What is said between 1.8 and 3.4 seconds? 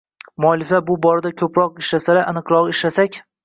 ishlasalar, aniqrog‘i, ishlasak